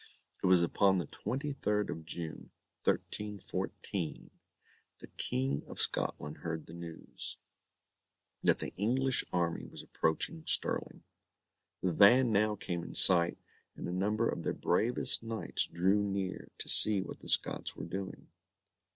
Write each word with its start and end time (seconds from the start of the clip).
It 0.41 0.47
was 0.47 0.63
upon 0.63 0.97
the 0.97 1.05
twenty 1.05 1.53
third 1.53 1.91
of 1.91 2.07
June, 2.07 2.49
1314, 2.85 4.31
the 4.97 5.05
King 5.09 5.63
of 5.67 5.79
Scotland 5.79 6.37
heard 6.37 6.65
the 6.65 6.73
news, 6.73 7.37
that 8.41 8.57
the 8.57 8.73
English 8.77 9.23
army 9.31 9.67
was 9.67 9.83
approaching 9.83 10.43
Stirling. 10.47 11.03
The 11.83 11.93
van 11.93 12.31
now 12.31 12.55
came 12.55 12.81
in 12.81 12.95
sight, 12.95 13.37
and 13.75 13.87
a 13.87 13.91
number 13.93 14.27
of 14.27 14.41
their 14.43 14.53
bravest 14.53 15.21
knights 15.21 15.67
drew 15.67 16.01
near 16.01 16.49
to 16.57 16.67
see 16.67 17.03
what 17.03 17.19
the 17.19 17.29
Scots 17.29 17.75
were 17.75 17.85
doing. 17.85 18.27